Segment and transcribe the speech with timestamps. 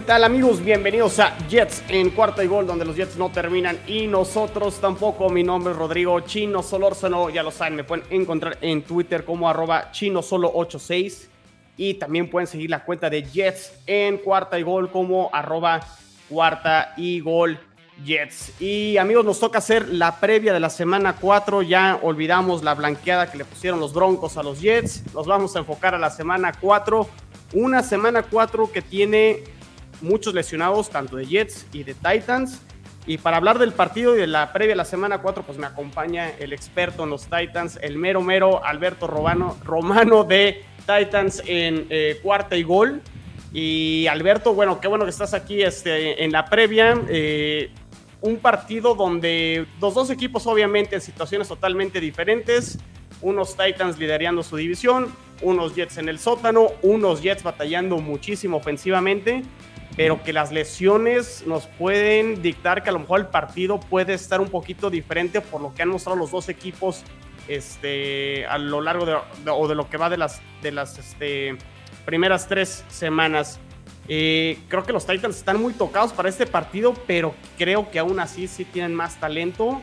[0.00, 0.64] ¿Qué tal amigos?
[0.64, 5.28] Bienvenidos a Jets en cuarta y gol, donde los Jets no terminan y nosotros tampoco.
[5.28, 9.46] Mi nombre es Rodrigo Chino Solórzano, ya lo saben, me pueden encontrar en Twitter como
[9.46, 11.26] arroba chinosolo86
[11.76, 15.80] y también pueden seguir la cuenta de Jets en cuarta y gol como arroba
[16.30, 17.58] cuarta y gol
[18.02, 18.58] Jets.
[18.58, 23.30] Y amigos, nos toca hacer la previa de la semana 4, ya olvidamos la blanqueada
[23.30, 26.52] que le pusieron los Broncos a los Jets, nos vamos a enfocar a la semana
[26.58, 27.06] 4,
[27.52, 29.59] una semana 4 que tiene
[30.02, 32.60] muchos lesionados, tanto de Jets y de Titans.
[33.06, 35.66] Y para hablar del partido y de la previa a la semana 4, pues me
[35.66, 41.86] acompaña el experto en los Titans, el mero mero Alberto Romano, Romano de Titans en
[41.90, 43.00] eh, cuarta y gol.
[43.52, 46.94] Y Alberto, bueno, qué bueno que estás aquí este, en la previa.
[47.08, 47.70] Eh,
[48.20, 52.78] un partido donde los dos equipos obviamente en situaciones totalmente diferentes.
[53.22, 55.08] Unos Titans liderando su división,
[55.42, 59.42] unos Jets en el sótano, unos Jets batallando muchísimo ofensivamente
[59.96, 64.40] pero que las lesiones nos pueden dictar que a lo mejor el partido puede estar
[64.40, 67.02] un poquito diferente por lo que han mostrado los dos equipos
[67.48, 69.16] este, a lo largo de,
[69.50, 71.56] o de lo que va de las, de las este,
[72.04, 73.58] primeras tres semanas.
[74.08, 78.20] Eh, creo que los Titans están muy tocados para este partido, pero creo que aún
[78.20, 79.80] así sí tienen más talento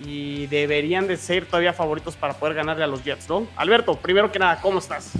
[0.00, 3.46] y deberían de ser todavía favoritos para poder ganarle a los Jets, ¿no?
[3.56, 5.12] Alberto, primero que nada, ¿cómo estás?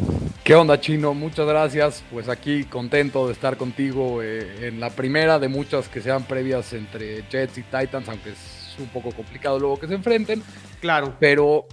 [0.45, 1.13] ¿Qué onda, Chino?
[1.13, 2.03] Muchas gracias.
[2.11, 6.73] Pues aquí contento de estar contigo eh, en la primera de muchas que sean previas
[6.73, 10.43] entre Jets y Titans, aunque es un poco complicado luego que se enfrenten.
[10.81, 11.15] Claro.
[11.21, 11.67] Pero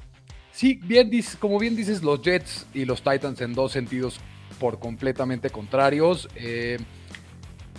[0.52, 1.10] sí, bien,
[1.40, 4.20] como bien dices, los Jets y los Titans en dos sentidos
[4.60, 6.28] por completamente contrarios.
[6.36, 6.78] Eh,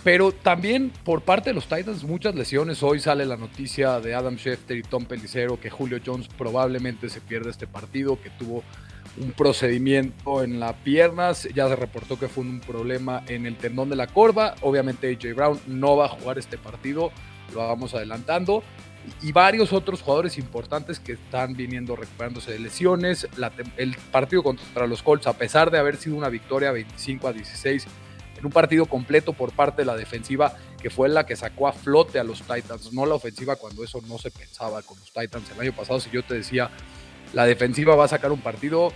[0.07, 2.81] pero también por parte de los Titans, muchas lesiones.
[2.81, 7.19] Hoy sale la noticia de Adam Schefter y Tom Pelicero que Julio Jones probablemente se
[7.19, 8.63] pierde este partido, que tuvo
[9.21, 13.89] un procedimiento en las piernas, ya se reportó que fue un problema en el tendón
[13.89, 17.11] de la corva, obviamente AJ Brown no va a jugar este partido,
[17.53, 18.63] lo vamos adelantando,
[19.21, 23.27] y varios otros jugadores importantes que están viniendo recuperándose de lesiones,
[23.75, 27.87] el partido contra los Colts, a pesar de haber sido una victoria 25 a 16,
[28.37, 31.73] en un partido completo por parte de la defensiva, que fue la que sacó a
[31.73, 35.49] flote a los Titans, no la ofensiva cuando eso no se pensaba con los Titans
[35.51, 36.69] el año pasado, si yo te decía
[37.33, 38.93] la defensiva va a sacar un partido,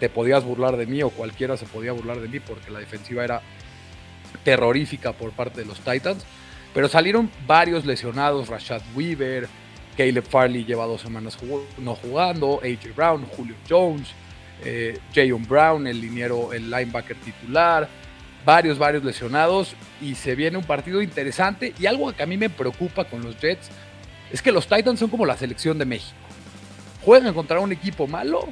[0.00, 3.24] te podías burlar de mí o cualquiera se podía burlar de mí porque la defensiva
[3.24, 3.42] era
[4.44, 6.24] terrorífica por parte de los Titans.
[6.74, 9.48] Pero salieron varios lesionados, Rashad Weaver,
[9.96, 11.38] Caleb Farley lleva dos semanas
[11.78, 14.08] no jugando, AJ Brown, Julio Jones,
[14.62, 17.88] eh, Jayon Brown, el liniero, el linebacker titular,
[18.46, 22.48] varios, varios lesionados y se viene un partido interesante y algo que a mí me
[22.48, 23.68] preocupa con los Jets
[24.32, 26.16] es que los Titans son como la selección de México
[27.06, 28.48] juegan contra un equipo malo,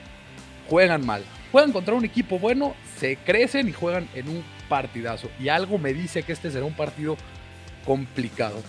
[0.70, 1.24] juegan mal.
[1.50, 5.28] Juegan contra un equipo bueno, se crecen y juegan en un partidazo.
[5.40, 7.16] Y algo me dice que este será un partido
[7.84, 8.62] complicado.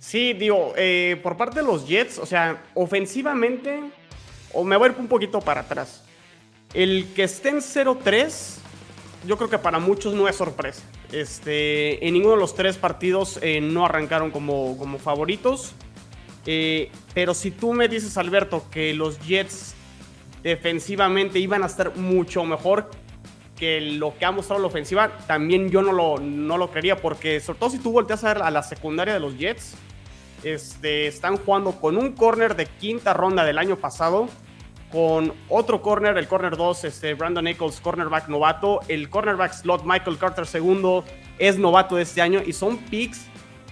[0.00, 3.80] Sí, digo, eh, por parte de los Jets, o sea, ofensivamente,
[4.52, 6.02] o me voy a ir un poquito para atrás.
[6.74, 8.58] El que esté en 0-3,
[9.26, 10.82] yo creo que para muchos no es sorpresa.
[11.12, 15.72] Este, en ninguno de los tres partidos eh, no arrancaron como, como favoritos.
[16.46, 19.74] Eh, pero si tú me dices, Alberto, que los Jets
[20.42, 22.88] defensivamente iban a estar mucho mejor
[23.56, 27.40] que lo que ha mostrado la ofensiva, también yo no lo, no lo creería, porque
[27.40, 29.74] sobre todo si tú volteas a ver a la secundaria de los Jets,
[30.44, 34.28] este, están jugando con un corner de quinta ronda del año pasado,
[34.90, 40.18] con otro corner, el corner 2, este, Brandon Nichols, cornerback novato, el cornerback slot Michael
[40.18, 41.04] Carter segundo
[41.38, 43.26] es novato de este año y son picks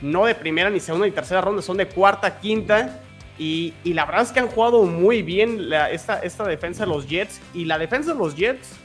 [0.05, 3.01] no de primera, ni segunda, ni tercera ronda, son de cuarta, quinta.
[3.39, 7.41] Y, la verdad es que han jugado muy bien esta, esta defensa de los Jets.
[7.53, 8.77] Y la defensa de los Jets,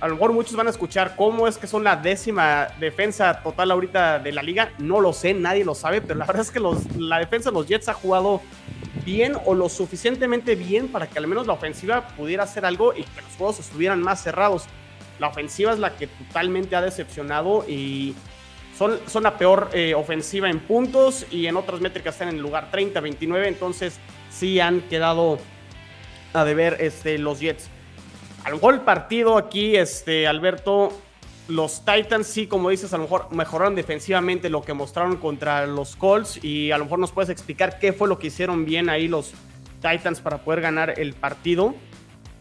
[0.00, 3.70] a lo mejor muchos van a escuchar cómo es que son la décima defensa total
[3.70, 4.72] ahorita de la liga.
[4.78, 7.54] No lo sé, nadie lo sabe, pero la verdad es que los, la defensa de
[7.54, 8.42] los Jets ha jugado
[9.04, 13.02] bien o lo suficientemente bien para que al menos la ofensiva pudiera hacer algo y
[13.02, 14.64] que los juegos estuvieran más cerrados.
[15.18, 18.14] La ofensiva es la que totalmente ha decepcionado y
[18.76, 22.70] son, la peor eh, ofensiva en puntos y en otras métricas están en el lugar
[22.70, 23.48] 30, 29.
[23.48, 23.98] Entonces
[24.30, 25.38] sí han quedado
[26.32, 27.68] a deber este, los Jets.
[28.44, 30.92] A lo mejor el partido aquí, este, Alberto,
[31.48, 35.94] los Titans sí, como dices, a lo mejor mejoraron defensivamente lo que mostraron contra los
[35.96, 39.08] Colts y a lo mejor nos puedes explicar qué fue lo que hicieron bien ahí
[39.08, 39.32] los
[39.82, 41.74] Titans para poder ganar el partido.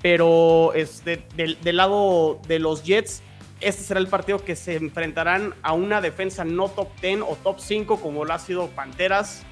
[0.02, 3.24] Pero este, del lado de los Jets,
[3.62, 7.60] este será el partido que se enfrentarán a una defensa no top 10 o top
[7.60, 9.44] 5 como lo ha sido Panteras,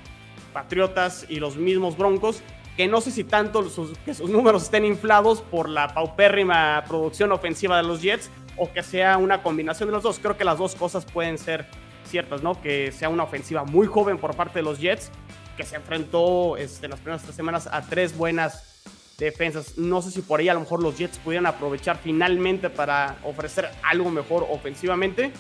[0.54, 2.42] Patriotas y los mismos Broncos,
[2.76, 7.32] que no sé si tanto sus, que sus números estén inflados por la paupérrima producción
[7.32, 10.20] ofensiva de los Jets o que sea una combinación de los dos.
[10.20, 11.68] Creo que las dos cosas pueden ser
[12.06, 12.62] ciertas, ¿no?
[12.62, 15.12] Que sea una ofensiva muy joven por parte de los Jets,
[15.58, 18.84] que se enfrentó este, en las primeras tres semanas a tres buenas
[19.18, 19.78] defensas.
[19.78, 23.70] No sé si por ahí a lo mejor los Jets pudieran aprovechar finalmente para ofrecer
[23.84, 25.32] algo mejor ofensivamente.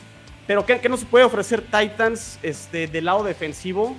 [0.47, 3.95] Pero ¿qué, no se puede ofrecer Titans este, del lado defensivo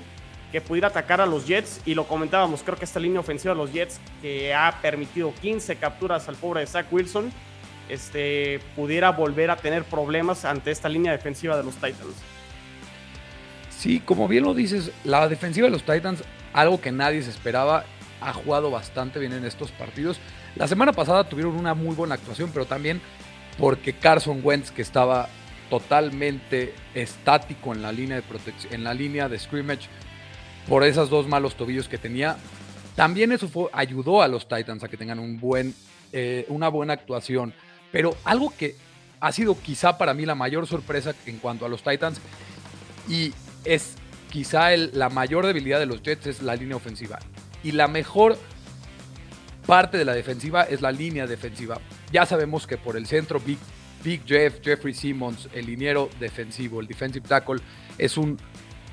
[0.51, 1.81] que pudiera atacar a los Jets?
[1.87, 5.77] Y lo comentábamos, creo que esta línea ofensiva de los Jets, que ha permitido 15
[5.77, 7.33] capturas al pobre de Zach Wilson,
[7.89, 12.17] este, pudiera volver a tener problemas ante esta línea defensiva de los Titans.
[13.71, 17.85] Sí, como bien lo dices, la defensiva de los Titans, algo que nadie se esperaba,
[18.21, 20.21] ha jugado bastante bien en estos partidos.
[20.55, 23.01] La semana pasada tuvieron una muy buena actuación, pero también
[23.59, 25.29] porque Carson Wentz, que estaba
[25.69, 28.25] totalmente estático en la línea de
[28.71, 29.89] en la línea de scrimmage,
[30.69, 32.37] por esos dos malos tobillos que tenía,
[32.95, 35.75] también eso ayudó a los Titans a que tengan un buen,
[36.13, 37.55] eh, una buena actuación.
[37.93, 38.75] Pero algo que
[39.21, 42.21] ha sido quizá para mí la mayor sorpresa en cuanto a los Titans
[43.09, 43.33] y
[43.65, 43.95] es
[44.31, 47.21] quizá la mayor debilidad de los Jets es la línea ofensiva.
[47.63, 48.37] Y la mejor
[49.67, 51.79] parte de la defensiva es la línea defensiva.
[52.11, 53.59] Ya sabemos que por el centro Big,
[54.03, 57.61] Big Jeff, Jeffrey Simmons, el liniero defensivo, el defensive tackle,
[57.99, 58.39] es un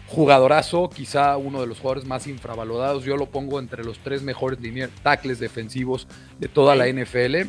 [0.07, 3.03] jugadorazo, quizá uno de los jugadores más infravalorados.
[3.03, 4.59] Yo lo pongo entre los tres mejores
[5.01, 6.07] tackles defensivos
[6.39, 7.47] de toda la NFL.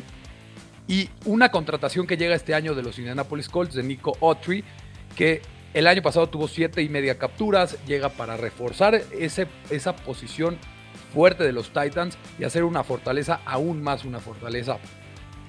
[0.87, 4.63] Y una contratación que llega este año de los Indianapolis Colts de Nico Autry,
[5.15, 5.41] que
[5.73, 10.57] el año pasado tuvo siete y media capturas, llega para reforzar ese, esa posición
[11.13, 14.79] fuerte de los Titans y hacer una fortaleza aún más una fortaleza.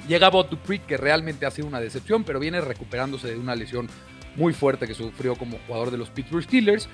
[0.08, 0.48] Llega Bob
[0.86, 3.88] que realmente ha sido una decepción, pero viene recuperándose de una lesión
[4.36, 6.88] muy fuerte que sufrió como jugador de los Pittsburgh Steelers.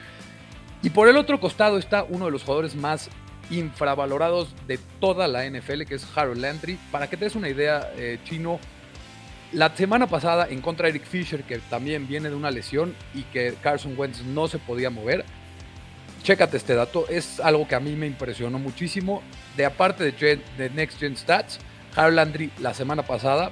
[0.82, 3.08] Y por el otro costado está uno de los jugadores más
[3.50, 6.79] infravalorados de toda la NFL, que es Harold Landry.
[6.91, 8.59] Para que te des una idea, eh, Chino,
[9.53, 13.23] la semana pasada en contra de Eric Fisher, que también viene de una lesión y
[13.25, 15.25] que Carson Wentz no se podía mover.
[16.23, 19.23] Chécate este dato, es algo que a mí me impresionó muchísimo.
[19.56, 21.59] De aparte de, de Next Gen Stats,
[21.97, 23.51] Harold Landry la semana pasada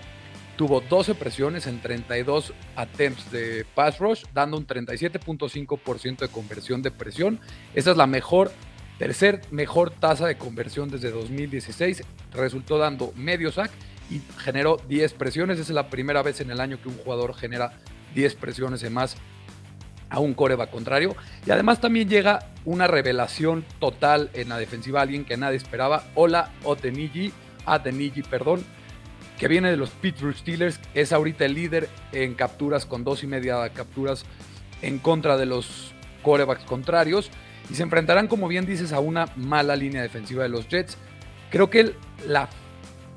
[0.56, 6.90] tuvo 12 presiones en 32 attempts de pass rush, dando un 37.5% de conversión de
[6.90, 7.40] presión.
[7.74, 8.50] Esa es la mejor,
[8.98, 12.02] tercer mejor tasa de conversión desde 2016.
[12.32, 13.70] Resultó dando medio sack
[14.10, 15.58] y generó 10 presiones.
[15.58, 17.72] Esa es la primera vez en el año que un jugador genera
[18.14, 19.16] 10 presiones en más
[20.08, 21.16] a un coreba contrario.
[21.46, 26.04] Y además también llega una revelación total en la defensiva, alguien que nadie esperaba.
[26.14, 27.32] Hola Otenigi,
[27.64, 28.64] Atenigi, perdón,
[29.38, 30.80] que viene de los Pittsburgh Steelers.
[30.94, 34.24] Es ahorita el líder en capturas con dos y media capturas
[34.82, 35.92] en contra de los
[36.22, 37.30] corebacks contrarios.
[37.70, 40.96] Y se enfrentarán, como bien dices, a una mala línea defensiva de los Jets.
[41.50, 41.94] Creo que
[42.26, 42.48] la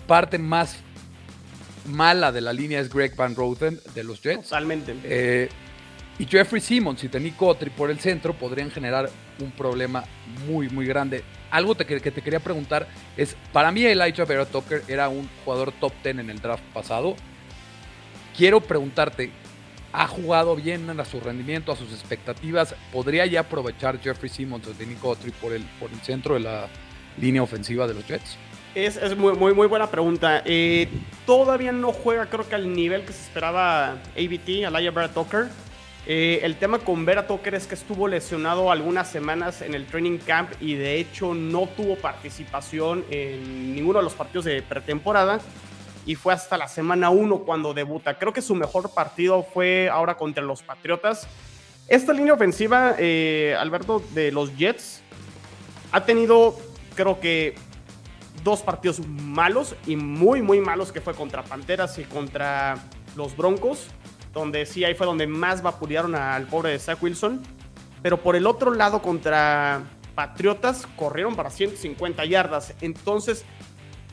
[0.07, 0.77] parte más
[1.85, 4.43] mala de la línea es Greg Van Roten de los Jets.
[4.43, 4.95] Totalmente.
[5.03, 5.49] Eh,
[6.17, 9.09] y Jeffrey Simmons y Tenny Cotri por el centro podrían generar
[9.39, 10.03] un problema
[10.47, 11.23] muy, muy grande.
[11.49, 15.93] Algo que te quería preguntar es, para mí Elijah Vera Tucker era un jugador top
[16.03, 17.15] 10 en el draft pasado.
[18.35, 19.31] Quiero preguntarte,
[19.93, 22.75] ¿ha jugado bien a su rendimiento, a sus expectativas?
[22.91, 25.63] ¿Podría ya aprovechar Jeffrey Simmons o Tenny Cotri por el,
[26.03, 26.67] centro de la
[27.19, 28.37] línea ofensiva de los Jets?
[28.75, 30.43] Es, muy buena pregunta.
[30.45, 30.87] Eh,
[31.25, 35.47] todavía no juega, creo que al nivel que se esperaba ABT, Alaya Vera Tucker.
[36.07, 40.17] Eh, el tema con Vera Tucker es que estuvo lesionado algunas semanas en el training
[40.17, 45.39] camp y de hecho no tuvo participación en ninguno de los partidos de pretemporada
[46.05, 48.17] y fue hasta la semana 1 cuando debuta.
[48.17, 51.27] Creo que su mejor partido fue ahora contra los Patriotas.
[51.87, 55.01] Esta línea ofensiva, eh, Alberto, de los Jets,
[55.91, 56.55] ha tenido,
[56.95, 57.55] creo que,
[58.43, 62.77] dos partidos malos y muy, muy malos que fue contra Panteras y contra
[63.15, 63.87] los Broncos,
[64.33, 67.41] donde sí, ahí fue donde más vapulearon al pobre de Zach Wilson.
[68.01, 69.81] Pero por el otro lado, contra
[70.15, 72.73] Patriotas, corrieron para 150 yardas.
[72.81, 73.45] Entonces,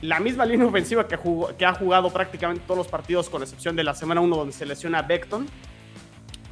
[0.03, 1.19] la misma línea ofensiva que,
[1.59, 4.67] que ha jugado prácticamente todos los partidos, con excepción de la semana 1 donde se
[4.67, 5.47] lesiona Beckton,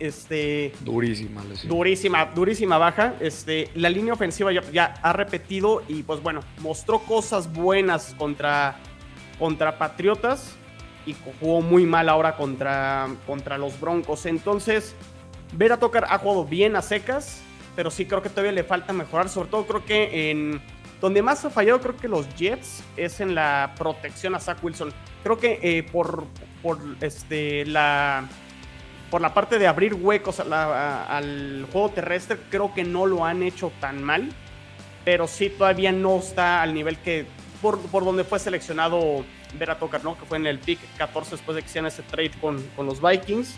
[0.01, 3.15] este, durísima, durísima, durísima baja.
[3.21, 8.77] Este, la línea ofensiva ya, ha repetido y pues bueno, mostró cosas buenas contra,
[9.39, 10.57] contra Patriotas
[11.07, 14.27] y jugó muy mal ahora contra, contra los Broncos.
[14.27, 14.95] Entonces,
[15.53, 17.43] Vera Tocar ha jugado bien a secas,
[17.77, 19.29] pero sí creo que todavía le falta mejorar.
[19.29, 20.61] Sobre todo creo que en
[21.05, 24.91] donde más ha fallado creo que los Jets es en la protección a Zach Wilson.
[25.23, 26.25] Creo que eh, por,
[26.63, 28.27] por este, la
[29.11, 33.71] por la parte de abrir huecos al juego terrestre, creo que no lo han hecho
[33.83, 34.33] tan mal.
[35.05, 37.27] Pero sí todavía no está al nivel que
[37.61, 39.27] por, por donde fue seleccionado
[39.59, 40.19] Vera Tucker, ¿no?
[40.19, 43.03] Que fue en el pick 14 después de que hicieron ese trade con, con los
[43.03, 43.57] Vikings.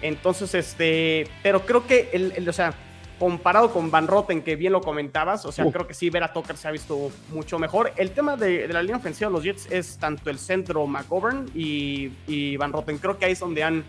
[0.00, 2.72] Entonces, este, pero creo que, el, o sea,
[3.20, 6.56] comparado con Van Roten, que bien lo comentabas, o sea, creo que sí, Vera Tucker
[6.56, 7.92] se ha visto mucho mejor.
[7.96, 12.12] El tema de, la línea ofensiva de los Jets es tanto el centro McGovern y,
[12.26, 12.96] y Van Roten.
[12.96, 13.84] Creo que ahí es donde han,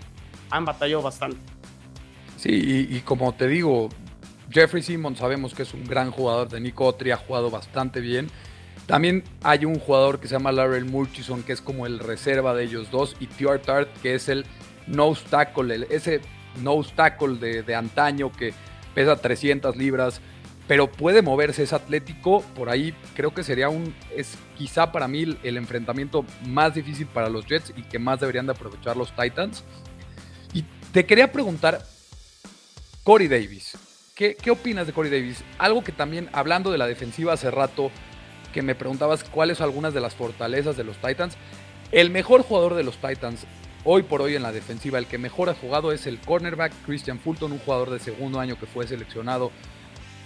[0.49, 1.37] han batallado bastante.
[2.35, 3.87] Sí, y, como te digo,
[4.49, 8.27] Jeffrey Simmons sabemos que es un gran jugador de Nico Otri, ha jugado bastante bien.
[8.85, 12.65] También hay un jugador que se llama Larry Murchison, que es como el reserva de
[12.65, 13.59] ellos dos, y T.R.
[13.59, 14.45] Tart, que es el
[14.87, 16.19] nose tackle, ese
[16.61, 18.53] nose tackle de, de antaño que
[18.93, 20.21] pesa 300 libras,
[20.67, 22.41] pero puede moverse, es atlético.
[22.55, 27.29] Por ahí creo que sería un, es quizá para mí el enfrentamiento más difícil para
[27.29, 29.63] los Jets y que más deberían de aprovechar los Titans.
[30.53, 31.81] Y te quería preguntar,
[33.03, 33.77] Corey Davis,
[34.15, 35.43] ¿qué, qué opinas de Corey Davis?
[35.57, 37.91] Algo que también, hablando de la defensiva hace rato,
[38.53, 41.35] que me preguntabas cuáles son algunas de las fortalezas de los Titans.
[41.91, 43.45] El mejor jugador de los Titans
[43.83, 44.97] hoy por hoy en la defensiva.
[44.97, 48.57] El que mejor ha jugado es el cornerback Christian Fulton, un jugador de segundo año
[48.59, 49.51] que fue seleccionado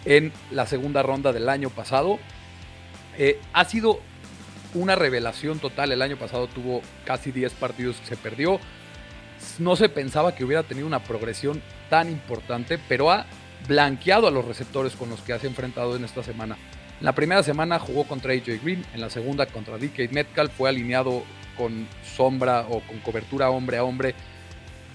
[0.06, 2.20] en la segunda ronda del año pasado.
[3.18, 4.00] Eh, ha sido
[4.74, 5.92] una revelación total.
[5.92, 8.60] El año pasado tuvo casi 10 partidos que se perdió.
[9.60, 13.26] No se pensaba que hubiera tenido una progresión tan importante, pero ha
[13.68, 16.58] blanqueado a los receptores con los que se ha enfrentado en esta semana.
[17.00, 20.70] En la primera semana jugó contra AJ Green, en la segunda contra DK Metcalf, fue
[20.70, 21.24] alineado
[21.56, 24.16] con sombra o con cobertura hombre a hombre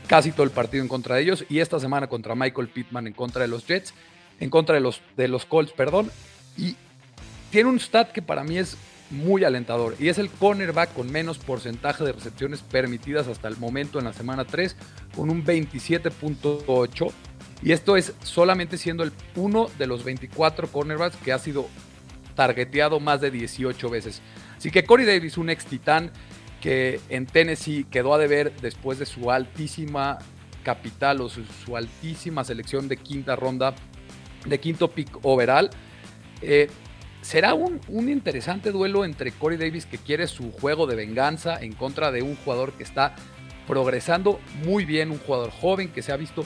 [0.06, 1.44] casi todo el partido en contra de ellos.
[1.48, 3.94] Y esta semana contra Michael Pittman en contra de los Jets,
[4.38, 6.10] en contra de los, de los Colts, perdón,
[6.56, 6.76] y
[7.50, 8.76] tiene un stat que para mí es
[9.10, 13.98] muy alentador y es el cornerback con menos porcentaje de recepciones permitidas hasta el momento
[13.98, 14.76] en la semana 3
[15.16, 17.12] con un 27.8
[17.62, 21.68] y esto es solamente siendo el uno de los 24 cornerbacks que ha sido
[22.34, 24.22] targeteado más de 18 veces.
[24.56, 26.10] Así que Corey Davis, un ex titán,
[26.60, 30.18] que en Tennessee quedó a deber después de su altísima
[30.62, 33.74] capital o su, altísima selección de quinta ronda,
[34.44, 35.70] de quinto pick overall.
[36.42, 36.68] Eh,
[37.22, 42.12] será un, interesante duelo entre Corey Davis que quiere su juego de venganza en contra
[42.12, 43.14] de un jugador que está
[43.66, 46.44] progresando muy bien, un jugador joven que se ha visto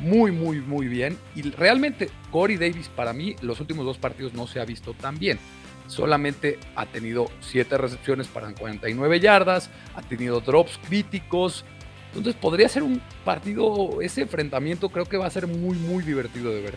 [0.00, 1.18] muy, muy, muy bien.
[1.34, 5.18] Y realmente Corey Davis para mí los últimos dos partidos no se ha visto tan
[5.18, 5.38] bien
[5.86, 11.64] solamente ha tenido 7 recepciones para 49 yardas, ha tenido drops críticos.
[12.08, 16.50] Entonces podría ser un partido, ese enfrentamiento creo que va a ser muy, muy divertido
[16.50, 16.74] de ver.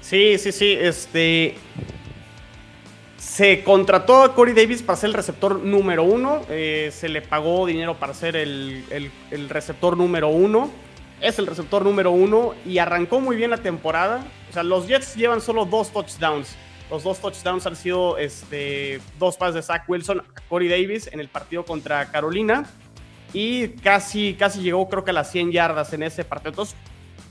[0.00, 0.72] Sí, sí, sí.
[0.72, 1.54] Este.
[3.18, 6.42] Se contrató a Corey Davis para ser el receptor número uno.
[6.48, 8.84] Eh, se le pagó dinero para ser el,
[9.30, 10.70] el receptor número uno.
[11.20, 14.24] Es el receptor número uno y arrancó muy bien la temporada.
[14.50, 16.54] O sea, los Jets llevan solo dos touchdowns
[16.90, 21.20] los dos touchdowns han sido este, dos pases de Zach Wilson a Corey Davis en
[21.20, 22.64] el partido contra Carolina.
[23.32, 26.50] Y casi, casi llegó creo que a las 100 yardas en ese partido.
[26.50, 26.76] Entonces,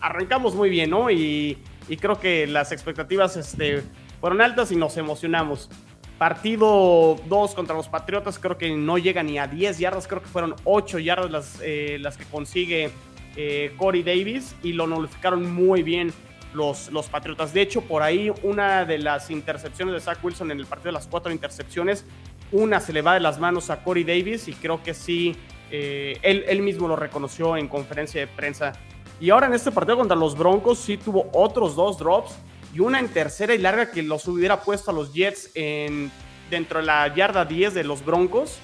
[0.02, 1.10] arrancamos muy bien, ¿no?
[1.10, 1.58] Y,
[2.00, 3.84] creo que las expectativas este,
[4.20, 5.70] fueron altas y nos emocionamos.
[6.18, 10.28] Partido 2 contra los Patriotas, creo que no llega ni a 10 yardas, creo que
[10.28, 12.90] fueron 8 yardas las, eh, las que consigue
[13.36, 16.14] eh, Corey Davis y lo nulificaron muy bien
[16.56, 17.54] los, los Patriotas.
[17.54, 20.94] De hecho, por ahí una de las intercepciones de Zach Wilson en el partido de
[20.94, 22.06] las cuatro intercepciones,
[22.52, 25.36] una se le va de las manos a Corey Davis y creo que sí,
[25.72, 28.74] eh, él, él mismo lo reconoció en conferencia de prensa.
[29.20, 32.36] Y ahora en este partido contra los Broncos sí tuvo otros dos drops
[32.74, 36.12] y una en tercera y larga que los hubiera puesto a los Jets en,
[36.50, 38.58] dentro de la yarda 10 de los Broncos,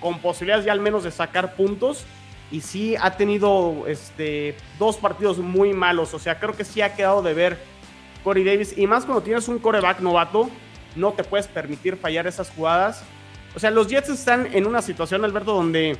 [0.00, 2.04] con posibilidades ya al menos de sacar puntos
[2.50, 6.14] y sí ha tenido este, dos partidos muy malos.
[6.14, 7.58] O sea, creo que sí ha quedado de ver
[8.24, 8.76] Corey Davis.
[8.76, 10.48] Y más cuando tienes un coreback novato,
[10.96, 13.04] no te puedes permitir fallar esas jugadas.
[13.54, 15.96] O sea, los Jets están en una situación, Alberto, donde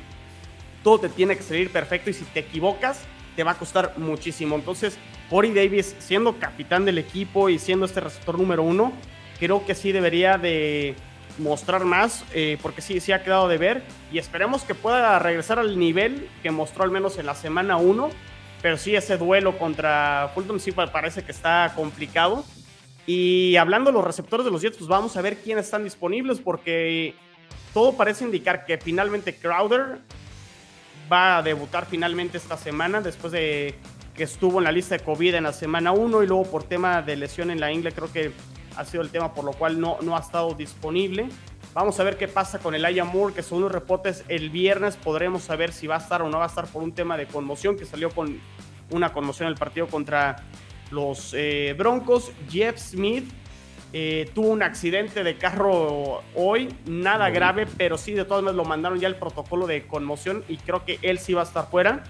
[0.83, 3.01] todo te tiene que salir perfecto y si te equivocas,
[3.35, 4.55] te va a costar muchísimo.
[4.55, 4.97] Entonces,
[5.29, 8.91] Corey Davis, siendo capitán del equipo y siendo este receptor número uno,
[9.39, 10.95] creo que sí debería de
[11.37, 15.59] mostrar más, eh, porque sí, sí ha quedado de ver y esperemos que pueda regresar
[15.59, 18.09] al nivel que mostró al menos en la semana 1,
[18.61, 22.43] pero sí ese duelo contra Fulton sí parece que está complicado.
[23.05, 26.39] Y hablando de los receptores de los Jets, pues vamos a ver quiénes están disponibles,
[26.39, 27.15] porque
[27.73, 29.99] todo parece indicar que finalmente Crowder
[31.11, 33.75] va a debutar finalmente esta semana, después de
[34.15, 37.01] que estuvo en la lista de COVID en la semana 1 y luego por tema
[37.01, 38.31] de lesión en la ingle, creo que
[38.79, 41.29] ha sido el tema por lo cual no, no ha estado disponible.
[41.73, 44.95] Vamos a ver qué pasa con el Aya Moore, que son los reportes el viernes
[44.95, 47.27] podremos saber si va a estar o no va a estar por un tema de
[47.27, 48.39] conmoción, que salió con
[48.89, 50.37] una conmoción en el partido contra
[50.91, 52.31] los eh, Broncos.
[52.49, 53.29] Jeff Smith,
[53.91, 58.69] Eh, tuvo un accidente de carro hoy, nada grave, pero sí, de todas maneras lo
[58.69, 62.03] mandaron ya el protocolo de conmoción y creo que él sí va a estar fuera.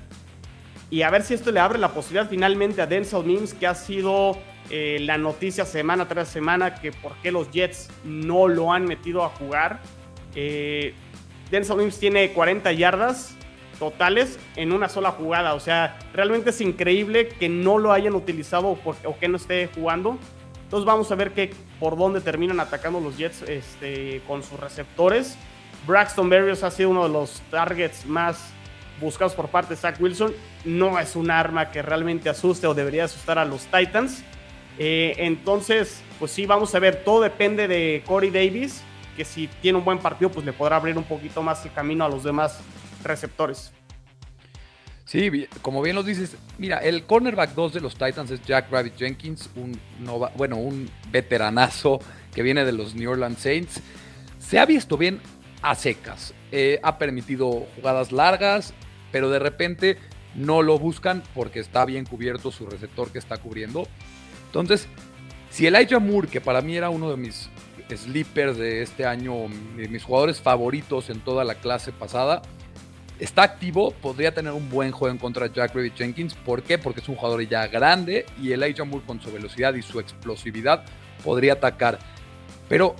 [0.89, 3.75] Y a ver si esto le abre la posibilidad finalmente a Denzel Mims, que ha
[3.75, 4.37] sido
[4.69, 9.23] eh, la noticia semana tras semana, que por qué los Jets no lo han metido
[9.23, 9.79] a jugar.
[10.35, 10.93] Eh,
[11.49, 13.35] Denzel Mims tiene 40 yardas
[13.79, 15.55] totales en una sola jugada.
[15.55, 20.17] O sea, realmente es increíble que no lo hayan utilizado o, que no esté jugando.
[20.63, 25.35] Entonces vamos a ver que, por dónde terminan atacando los Jets este, con sus receptores.
[25.87, 28.51] Braxton Berrios ha sido uno de los targets más
[29.01, 30.33] buscados por parte de Zach Wilson.
[30.65, 34.23] No es un arma que realmente asuste o debería asustar a los Titans.
[34.79, 37.03] Eh, entonces, pues sí, vamos a ver.
[37.03, 38.81] Todo depende de Corey Davis,
[39.15, 42.05] que si tiene un buen partido, pues le podrá abrir un poquito más el camino
[42.05, 42.59] a los demás
[43.03, 43.71] receptores.
[45.09, 48.95] Sí, como bien lo dices, mira, el cornerback 2 de los Titans es Jack Rabbit
[48.95, 49.79] Jenkins, un
[50.37, 51.99] bueno, un veteranazo
[52.31, 53.81] que viene de los New Orleans Saints.
[54.37, 55.19] Se ha visto bien
[55.63, 56.35] a secas.
[56.51, 58.75] Eh, ha permitido jugadas largas,
[59.11, 59.97] pero de repente
[60.35, 63.87] no lo buscan porque está bien cubierto su receptor que está cubriendo.
[64.49, 64.87] Entonces,
[65.51, 67.49] si Elijah Moore, que para mí era uno de mis
[67.95, 72.41] sleepers de este año, mis jugadores favoritos en toda la clase pasada,
[73.19, 76.33] está activo, podría tener un buen juego en contra de Jack Rabbit Jenkins.
[76.33, 76.77] ¿Por qué?
[76.77, 80.83] Porque es un jugador ya grande y Elijah Moore con su velocidad y su explosividad
[81.23, 81.99] podría atacar.
[82.67, 82.95] Pero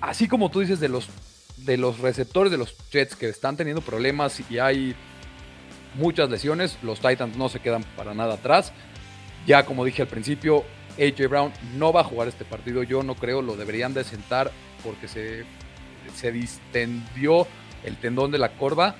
[0.00, 1.08] así como tú dices de los,
[1.58, 4.94] de los receptores de los Jets que están teniendo problemas y hay
[5.94, 8.72] muchas lesiones, los Titans no se quedan para nada atrás.
[9.46, 10.64] Ya como dije al principio,
[11.00, 14.50] AJ Brown no va a jugar este partido, yo no creo, lo deberían de sentar
[14.84, 15.44] porque se,
[16.14, 17.46] se distendió
[17.84, 18.96] el tendón de la corva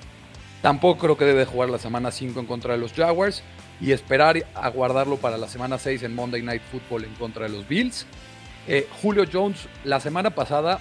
[0.61, 3.41] Tampoco creo que debe jugar la semana 5 en contra de los Jaguars
[3.79, 7.49] y esperar a guardarlo para la semana 6 en Monday Night Football en contra de
[7.49, 8.05] los Bills.
[8.67, 10.79] Eh, Julio Jones, la semana pasada,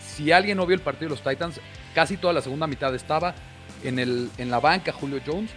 [0.00, 1.60] si alguien no vio el partido de los Titans,
[1.94, 3.34] casi toda la segunda mitad estaba
[3.82, 5.50] en, el, en la banca Julio Jones,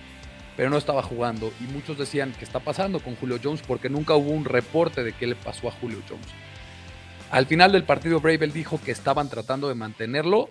[0.58, 1.54] pero no estaba jugando.
[1.62, 3.62] Y muchos decían, ¿qué está pasando con Julio Jones?
[3.65, 6.28] Porque nunca hubo un reporte de qué le pasó a Julio Jones.
[7.30, 10.50] Al final del partido, Bravel dijo que estaban tratando de mantenerlo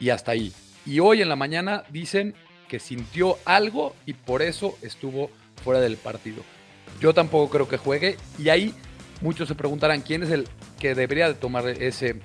[0.00, 0.52] y hasta ahí.
[0.84, 2.34] Y hoy en la mañana dicen
[2.68, 5.30] que sintió algo y por eso estuvo
[5.62, 6.42] fuera del partido.
[7.00, 8.74] Yo tampoco creo que juegue y ahí
[9.20, 10.48] muchos se preguntarán quién es el
[10.80, 12.16] que debería de tomar ese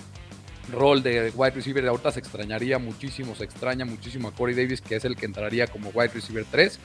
[0.71, 1.87] rol de wide receiver.
[1.87, 5.67] Ahorita se extrañaría muchísimo, se extraña muchísimo a Corey Davis, que es el que entraría
[5.67, 6.79] como wide receiver 3.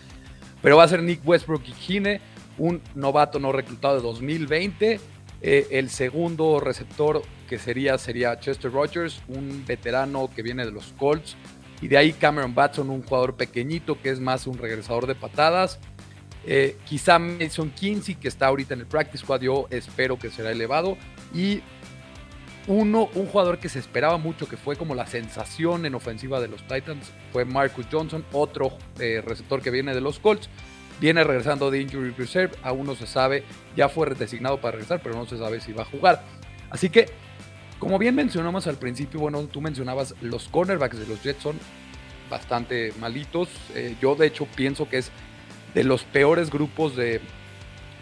[0.63, 2.21] Pero va a ser Nick Westbrook y Kine,
[2.59, 5.01] un novato no reclutado de 2020.
[5.45, 10.93] Eh, el segundo receptor que sería sería Chester Rogers, un veterano que viene de los
[10.97, 11.37] Colts,
[11.81, 15.81] y de ahí Cameron Batson, un jugador pequeñito que es más un regresador de patadas.
[16.45, 20.53] Eh, quizá Mason Kinsey, que está ahorita en el practice squad, yo espero que será
[20.53, 20.97] elevado.
[21.35, 21.61] Y
[22.67, 26.49] uno, un jugador que se esperaba mucho, que fue como la sensación en ofensiva de
[26.49, 30.49] los Titans, fue Marcus Johnson, otro eh, receptor que viene de los Colts.
[31.01, 33.43] Viene regresando de Injury Reserve, aún no se sabe,
[33.77, 36.23] ya fue designado para regresar, pero no se sabe si va a jugar.
[36.71, 37.11] Así que
[37.83, 41.59] como bien mencionamos al principio, bueno, tú mencionabas los cornerbacks de los Jets son
[42.31, 43.49] bastante malitos.
[43.75, 45.11] Eh, yo de hecho pienso que es
[45.75, 47.21] de los peores grupos de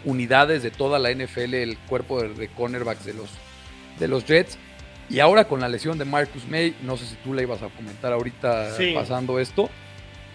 [0.05, 3.31] unidades de toda la NFL, el cuerpo de, cornerbacks de los,
[3.99, 4.57] de los Jets.
[5.09, 7.69] Y ahora con la lesión de Marcus May, no sé si tú le ibas a
[7.69, 9.69] comentar ahorita pasando esto,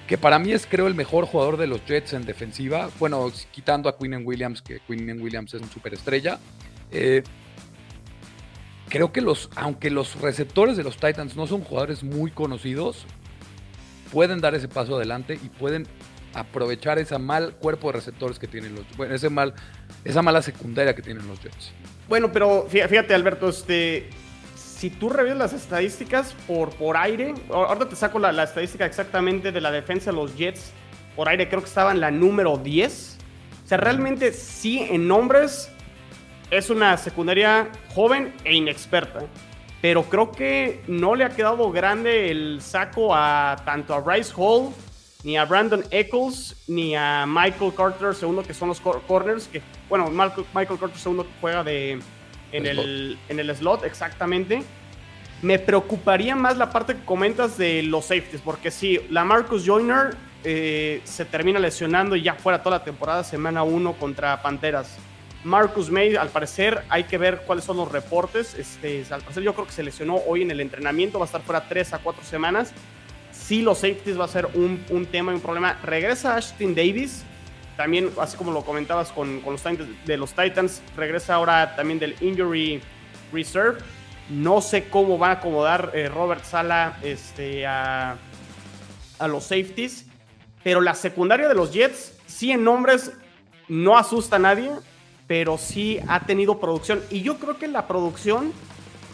[0.07, 2.90] que para mí es creo el mejor jugador de los Jets en defensiva.
[2.99, 6.38] Bueno, quitando a Quinn Williams, que Quinn Williams es un superestrella.
[6.90, 7.23] Eh,
[8.88, 13.07] creo que los, aunque los receptores de los Titans no son jugadores muy conocidos,
[14.12, 15.87] pueden dar ese paso adelante y pueden
[16.35, 19.55] aprovechar ese mal cuerpo de receptores que tienen los, bueno, ese mal,
[20.05, 21.73] esa mala secundaria que tienen los Jets.
[22.09, 24.09] Bueno, pero fíjate, Alberto, este,
[24.55, 29.51] si tú revisas las estadísticas por, por aire, ahorita te saco la, la, estadística exactamente
[29.51, 30.73] de la defensa de los Jets
[31.16, 33.19] por aire, creo que estaba en la número 10.
[33.64, 35.71] O sea, realmente sí, en nombres
[36.51, 39.21] es una secundaria joven e inexperta.
[39.83, 44.71] Pero creo que no le ha quedado grande el saco a tanto a Rice Hall,
[45.25, 49.49] ni a Brandon Eccles, ni a Michael Carter segundo, que son los corners.
[49.49, 52.01] Que, bueno, Michael Carter que juega de,
[52.53, 54.62] en, el, en el slot, exactamente.
[55.42, 60.16] Me preocuparía más la parte que comentas de los safeties, porque si la Marcus Joyner
[60.44, 64.96] eh, se termina lesionando y ya fuera toda la temporada, semana 1 contra Panteras.
[65.44, 68.55] Marcus May, al parecer, hay que ver cuáles son los reportes.
[68.55, 71.42] Este, al parecer, yo creo que se lesionó hoy en el entrenamiento, va a estar
[71.42, 72.72] fuera 3 a 4 semanas.
[73.31, 75.79] Sí, los safeties va a ser un, un tema y un problema.
[75.85, 77.25] Regresa Ashton Davis,
[77.77, 81.99] también, así como lo comentabas con, con los Titans, de los Titans, regresa ahora también
[81.99, 82.81] del injury
[83.33, 83.79] reserve.
[84.31, 88.17] No sé cómo va a acomodar eh, Robert Sala este, a,
[89.19, 90.07] a los safeties.
[90.65, 93.12] Pero la secundaria de los Jets, sí en nombres,
[93.69, 94.71] no asusta a nadie,
[95.27, 97.03] pero sí ha tenido producción.
[97.11, 98.53] Y yo creo que la producción,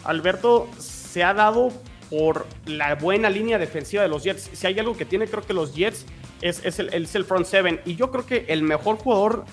[0.03, 1.71] Alberto, se ha dado
[2.09, 4.49] por la buena línea defensiva de los Jets.
[4.53, 6.05] Si hay algo que tiene, creo que los Jets
[6.43, 7.79] es, es, el, es el front seven.
[7.85, 9.45] Y yo creo que el mejor jugador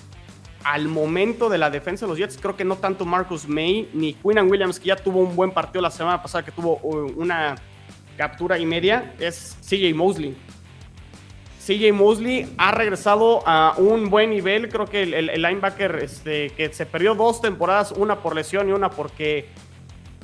[0.63, 4.13] al momento de la defensa de los Jets, creo que no tanto Marcus May ni
[4.13, 7.55] Quinnan Williams, que ya tuvo un buen partido la semana pasada, que tuvo uh, una
[8.17, 10.35] captura y media, es CJ Mosley.
[11.65, 14.69] CJ Mosley ha regresado a un buen nivel.
[14.69, 18.71] Creo que el, el, linebacker este, que se perdió dos temporadas, una por lesión y
[18.71, 19.47] una porque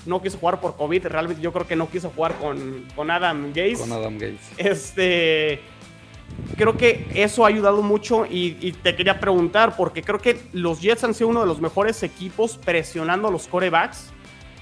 [0.05, 1.05] no quiso jugar por COVID.
[1.07, 3.79] Realmente yo creo que no quiso jugar con, con Adam Gates.
[3.79, 4.51] Con Adam Gates.
[4.57, 5.61] Este
[6.55, 11.03] creo que eso ha ayudado mucho y, te quería preguntar, porque creo que los Jets
[11.03, 14.11] han sido uno de los mejores equipos presionando a los corebacks.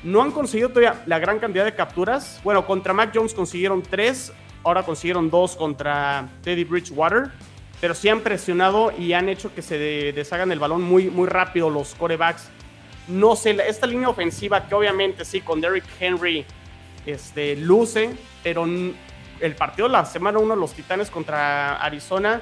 [0.03, 2.39] No han conseguido todavía la gran cantidad de capturas.
[2.43, 4.31] Bueno, contra Mac Jones consiguieron tres,
[4.63, 7.31] ahora consiguieron dos contra Teddy Bridgewater,
[7.81, 11.69] pero sí han presionado y han hecho que se deshagan el balón muy, muy rápido
[11.69, 12.49] los corebacks.
[13.07, 16.45] No sé, esta línea ofensiva que obviamente sí, con Derrick Henry
[17.05, 18.65] este, luce, pero
[19.45, 22.41] el partido la semana 1, los Titanes contra Arizona,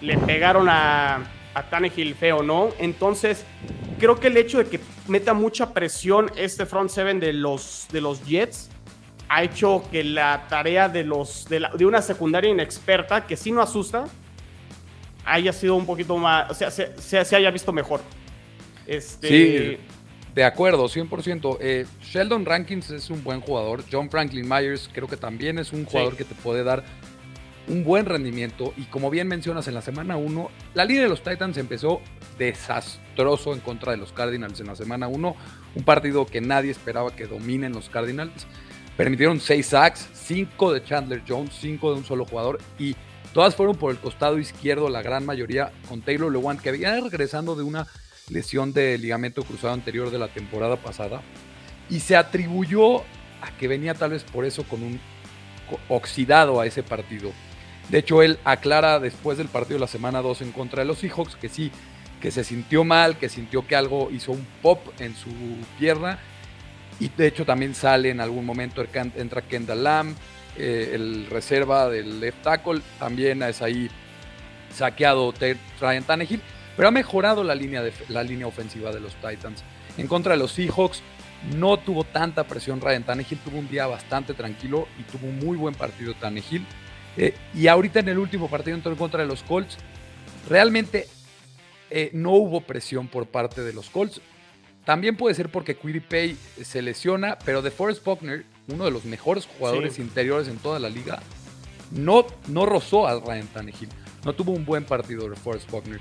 [0.00, 2.70] le pegaron a, a Tannehill feo, ¿no?
[2.78, 3.44] Entonces,
[3.98, 8.00] creo que el hecho de que meta mucha presión este front seven de los, de
[8.00, 8.70] los Jets
[9.28, 14.04] ha hecho que la tarea de, los, de, una secundaria inexperta, que sí no asusta,
[15.24, 18.00] haya sido un poquito más, o sea, se, se, se haya visto mejor.
[18.86, 19.78] Este, sí,
[20.36, 21.56] de acuerdo, 100%.
[21.62, 23.82] Eh, Sheldon Rankins es un buen jugador.
[23.90, 26.18] John Franklin Myers creo que también es un jugador sí.
[26.18, 26.84] que te puede dar
[27.68, 28.74] un buen rendimiento.
[28.76, 32.02] Y como bien mencionas, en la semana 1, la línea de los Titans empezó
[32.38, 35.36] desastroso en contra de los Cardinals en la semana 1.
[35.74, 38.46] Un partido que nadie esperaba que dominen los Cardinals.
[38.98, 42.58] Permitieron 6 sacks, 5 de Chandler Jones, 5 de un solo jugador.
[42.78, 42.94] Y
[43.32, 47.56] todas fueron por el costado izquierdo, la gran mayoría con Taylor Lewan, que había regresando
[47.56, 47.86] de una
[48.30, 51.22] lesión de ligamento cruzado anterior de la temporada pasada
[51.88, 53.00] y se atribuyó
[53.40, 55.00] a que venía tal vez por eso con un
[55.88, 57.32] oxidado a ese partido.
[57.88, 60.98] De hecho, él aclara después del partido de la semana 2 en contra de los
[60.98, 61.70] Seahawks que sí,
[62.20, 65.30] que se sintió mal, que sintió que algo hizo un pop en su
[65.78, 66.18] pierna
[66.98, 68.84] y de hecho también sale en algún momento,
[69.16, 70.16] entra Kendall Lamb,
[70.56, 73.90] eh, el reserva del left tackle, también es ahí
[74.72, 75.32] saqueado
[75.80, 76.42] Ryan Tannehill
[76.76, 79.64] pero ha mejorado la línea, de, la línea ofensiva de los Titans.
[79.96, 81.02] En contra de los Seahawks,
[81.56, 85.56] no tuvo tanta presión Ryan Tannehill, tuvo un día bastante tranquilo y tuvo un muy
[85.56, 86.66] buen partido Tannehill.
[87.16, 89.78] Eh, y ahorita en el último partido en contra de los Colts,
[90.48, 91.08] realmente
[91.90, 94.20] eh, no hubo presión por parte de los Colts.
[94.84, 99.46] También puede ser porque Pay se lesiona, pero de Forrest Buckner, uno de los mejores
[99.46, 100.02] jugadores sí.
[100.02, 101.20] interiores en toda la liga,
[101.90, 103.88] no, no rozó a Ryan Tannehill.
[104.24, 106.00] No tuvo un buen partido de Forrest Buckner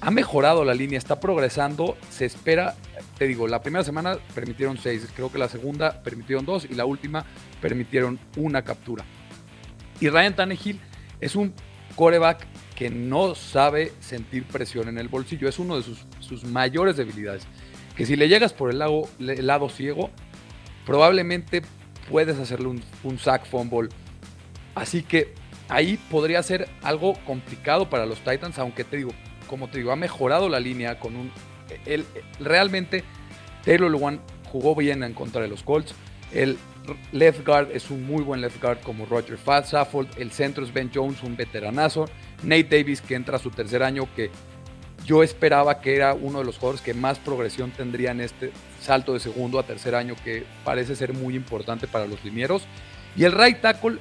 [0.00, 2.74] ha mejorado la línea, está progresando, se espera,
[3.18, 6.84] te digo, la primera semana permitieron seis, creo que la segunda permitieron dos y la
[6.84, 7.24] última
[7.60, 9.04] permitieron una captura.
[10.00, 10.80] Y Ryan Tannehill
[11.20, 11.52] es un
[11.96, 16.96] coreback que no sabe sentir presión en el bolsillo, es uno de sus, sus mayores
[16.96, 17.42] debilidades,
[17.96, 20.10] que si le llegas por el lado, ciego,
[20.86, 21.62] probablemente
[22.08, 23.88] puedes hacerle un, un sack fumble.
[24.76, 25.34] Así que
[25.68, 29.10] ahí podría ser algo complicado para los Titans, aunque te digo,
[29.48, 31.32] como te digo, ha mejorado la línea con un...
[32.38, 33.02] Realmente
[33.64, 35.94] Taylor Lewan jugó bien en contra de los Colts.
[36.32, 36.56] El
[37.12, 40.08] left guard es un muy buen left guard como Roger Saffold.
[40.18, 42.06] El centro es Ben Jones, un veteranazo.
[42.42, 44.30] Nate Davis, que entra a su tercer año, que
[45.04, 49.14] yo esperaba que era uno de los jugadores que más progresión tendría en este salto
[49.14, 52.62] de segundo a tercer año, que parece ser muy importante para los linieros.
[53.16, 53.98] Y el right tackle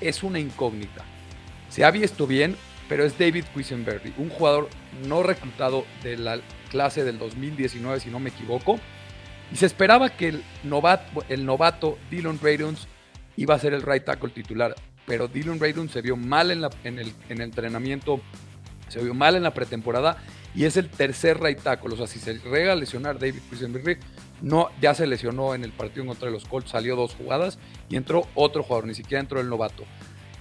[0.00, 1.04] es una incógnita.
[1.68, 2.56] Se ha visto bien,
[2.88, 4.68] pero es David Quisenberry, un jugador
[5.06, 8.78] no reclutado de la clase del 2019, si no me equivoco.
[9.52, 12.38] Y se esperaba que el novato, el novato Dylan
[13.36, 14.74] iba a ser el right tackle titular,
[15.06, 18.20] pero Dylan Raidons se vio mal en, el, entrenamiento,
[18.88, 20.16] se vio mal en la pretemporada
[20.54, 21.94] y es el tercer right tackle.
[21.94, 23.98] O sea, si se llega a lesionar David Quisenberry,
[24.40, 28.26] no, ya se lesionó en el partido contra los Colts, salió dos jugadas y entró
[28.34, 29.84] otro jugador, ni siquiera entró el novato.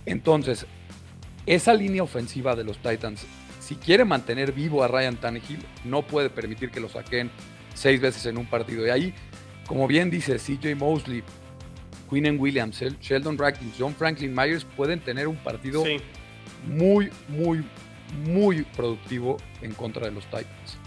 [0.05, 0.65] Entonces,
[1.45, 3.25] esa línea ofensiva de los Titans,
[3.59, 7.31] si quiere mantener vivo a Ryan Tannehill, no puede permitir que lo saquen
[7.73, 8.85] seis veces en un partido.
[8.85, 9.13] Y ahí,
[9.67, 11.23] como bien dice CJ Mosley,
[12.09, 15.97] Quinn Williams, Sheldon Rackins, John Franklin Myers pueden tener un partido sí.
[16.67, 17.63] muy, muy,
[18.25, 20.77] muy productivo en contra de los Titans.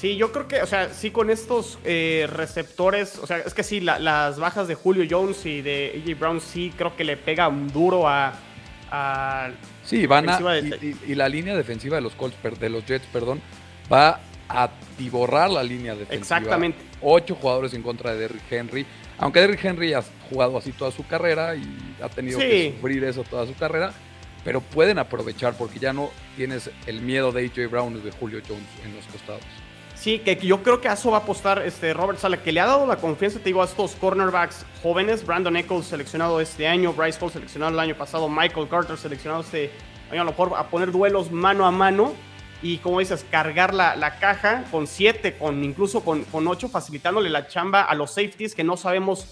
[0.00, 3.62] Sí, yo creo que, o sea, sí con estos eh, receptores, o sea, es que
[3.62, 7.48] sí, las bajas de Julio Jones y de AJ Brown sí creo que le pega
[7.48, 8.32] un duro a...
[9.84, 10.58] sí, van a...
[11.06, 13.40] Y, la línea defensiva de los Colts, de los Jets, perdón,
[13.92, 16.20] va a tiborrar la línea defensiva.
[16.20, 16.78] Exactamente.
[17.00, 18.86] Ocho jugadores en contra de Derrick Henry.
[19.18, 21.62] Aunque Derrick Henry ha jugado así toda su carrera y
[22.02, 23.92] ha tenido que sufrir eso toda su carrera,
[24.44, 28.40] pero pueden aprovechar porque ya no tienes el miedo de AJ Brown y de Julio
[28.46, 29.42] Jones en los costados.
[30.00, 32.60] Sí, que yo creo que a eso va a apostar este Robert Sala, que le
[32.60, 35.26] ha dado la confianza, te digo, a estos cornerbacks jóvenes.
[35.26, 39.70] Brandon Eccles seleccionado este año, Bryce Hall seleccionado el año pasado, Michael Carter seleccionado este
[40.10, 42.14] año, a lo mejor a poner duelos mano a mano
[42.62, 47.28] y, como dices, cargar la, la caja con siete, con incluso con, con ocho, facilitándole
[47.28, 49.26] la chamba a los safeties, que no sabemos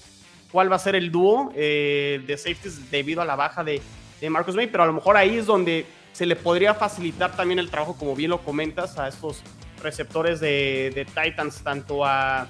[0.53, 3.81] cuál va a ser el dúo eh, de safeties debido a la baja de,
[4.21, 7.59] de Marcus May, pero a lo mejor ahí es donde se le podría facilitar también
[7.59, 9.43] el trabajo, como bien lo comentas, a estos
[9.83, 12.43] receptores de, Titans, tanto a.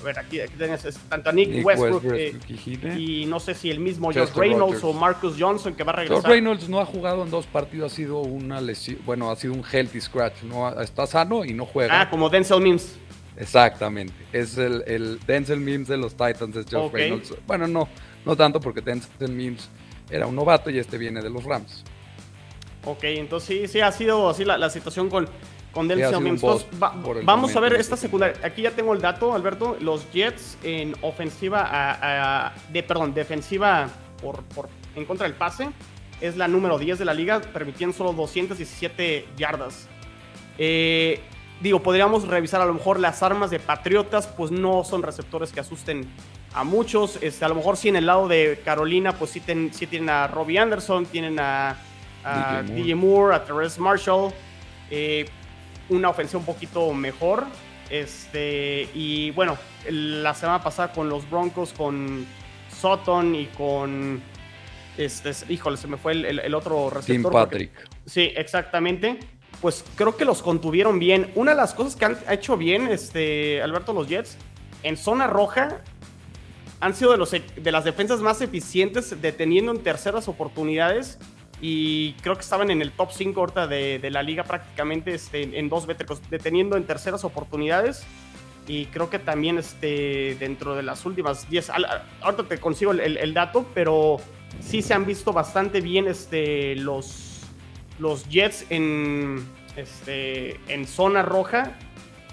[0.00, 0.52] A ver, aquí, aquí
[1.08, 2.36] tanto a Nick, Westbrook, eh,
[2.98, 6.22] y no sé si el mismo Josh Reynolds o Marcus Johnson que va a regresar.
[6.22, 9.54] Josh Reynolds no ha jugado en dos partidos, ha sido una lesión, bueno, ha sido
[9.54, 12.02] un healthy scratch, no está sano y no juega.
[12.02, 12.96] Ah, como Denzel Mims.
[13.38, 17.34] Exactamente, es el, el Denzel Mims de los Titans, es Josh Reynolds.
[17.46, 17.88] Bueno, no,
[18.26, 19.70] no tanto porque Denzel Mims
[20.10, 21.82] era un novato y este viene de los Rams.
[22.84, 25.30] Ok, entonces sí, sí ha sido así la situación con,
[25.74, 26.38] con Denzel
[27.24, 28.38] vamos a ver esta secundaria.
[28.44, 29.76] Aquí ya tengo el dato, Alberto.
[29.80, 33.88] Los Jets en ofensiva, de, perdón, defensiva
[34.22, 34.42] por,
[34.94, 35.68] en contra del pase
[36.20, 39.88] es la número 10 de la liga, permitiendo solo 217 yardas.
[40.56, 41.20] Eh,
[41.60, 45.60] digo, podríamos revisar a lo mejor las armas de Patriotas, pues no son receptores que
[45.60, 46.08] asusten
[46.54, 47.18] a muchos.
[47.20, 50.58] Este, a lo mejor sí en el lado de Carolina, pues sí, tienen a Robbie
[50.58, 51.76] Anderson, tienen a,
[52.64, 53.34] DJ, Moore.
[53.34, 54.32] a Therese Marshall.
[54.90, 55.26] Eh,
[55.88, 57.44] una ofensiva un poquito mejor.
[57.90, 62.26] Este, y bueno, la semana pasada con los Broncos, con
[62.80, 64.22] Sutton y con.
[64.96, 67.14] Este, híjole, se me fue el, otro receptor.
[67.14, 67.70] Tim Patrick.
[68.06, 69.18] sí, exactamente.
[69.60, 71.30] Pues creo que los contuvieron bien.
[71.34, 74.36] Una de las cosas que han hecho bien, este, Alberto, los Jets,
[74.82, 75.80] en zona roja,
[76.80, 81.18] han sido de, los, de las defensas más eficientes, deteniendo en terceras oportunidades
[81.66, 85.70] y creo que estaban en el top 5 ahorita de, la liga prácticamente este, en
[85.70, 88.04] dos vétricos, deteniendo en terceras oportunidades.
[88.68, 91.70] Y creo que también este, dentro de las últimas 10,
[92.20, 94.18] ahorita te consigo el, dato, pero
[94.60, 97.40] sí se han visto bastante bien este, los,
[97.98, 99.42] los Jets en,
[99.74, 101.78] este, en zona roja.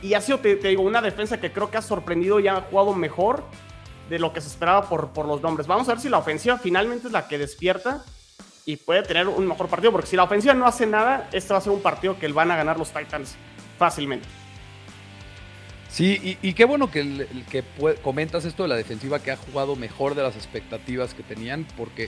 [0.01, 2.93] Y ha sido, te, digo, una defensa que creo que ha sorprendido y ha jugado
[2.93, 3.45] mejor
[4.09, 5.67] de lo que se esperaba por, por los nombres.
[5.67, 8.03] Vamos a ver si la ofensiva finalmente es la que despierta
[8.65, 11.59] y puede tener un mejor partido, porque si la ofensiva no hace nada, este va
[11.59, 13.35] a ser un partido que van a ganar los Titans
[13.77, 14.27] fácilmente.
[15.89, 17.65] Sí, y, qué bueno que, que
[18.01, 22.07] comentas esto de la defensiva que ha jugado mejor de las expectativas que tenían, porque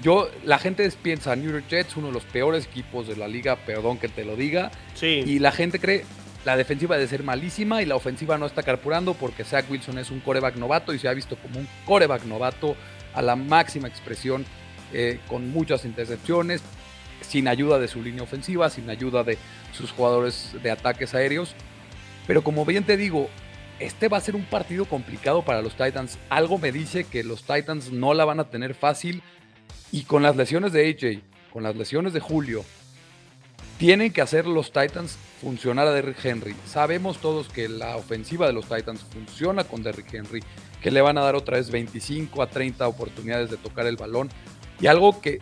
[0.00, 3.56] yo, la gente piensa, New York Jets, uno de los peores equipos de la liga,
[3.56, 5.24] perdón que te lo diga, sí.
[5.26, 6.04] y la gente cree,
[6.44, 10.12] la defensiva debe ser malísima y la ofensiva no está carpurando porque Zach Wilson es
[10.12, 12.76] un coreback novato y se ha visto como un coreback novato
[13.14, 14.46] a la máxima expresión
[14.92, 16.62] eh, con muchas intercepciones,
[17.20, 19.38] sin ayuda de su línea ofensiva, sin ayuda de
[19.72, 21.54] sus jugadores de ataques aéreos.
[22.26, 23.28] Pero como bien te digo,
[23.78, 26.18] este va a ser un partido complicado para los Titans.
[26.28, 29.22] Algo me dice que los Titans no la van a tener fácil.
[29.92, 31.22] Y con las lesiones de AJ,
[31.52, 32.64] con las lesiones de Julio,
[33.78, 36.56] tienen que hacer los Titans funcionar a Derrick Henry.
[36.66, 40.42] Sabemos todos que la ofensiva de los Titans funciona con Derrick Henry,
[40.80, 44.30] que le van a dar otra vez 25 a 30 oportunidades de tocar el balón.
[44.80, 45.40] Y algo que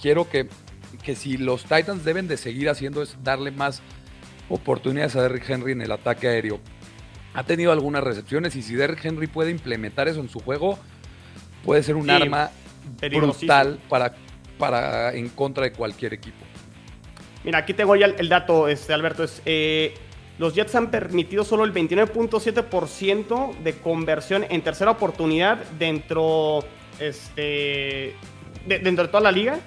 [0.00, 0.48] quiero que,
[1.02, 3.82] que si los Titans deben de seguir haciendo es darle más
[4.48, 6.60] oportunidades a Derrick Henry en el ataque aéreo.
[7.34, 10.78] Ha tenido algunas recepciones y si Derrick Henry puede implementar eso en su juego,
[11.64, 12.50] puede ser un arma
[13.10, 14.14] brutal para,
[14.58, 16.44] para en contra de cualquier equipo.
[17.44, 19.22] Mira, aquí tengo ya el, dato, este, Alberto.
[19.24, 19.94] Es, eh,
[20.38, 26.64] los Jets han permitido solo el 29.7% de conversión en tercera oportunidad dentro
[26.98, 28.14] este,
[28.66, 29.58] dentro de toda la liga.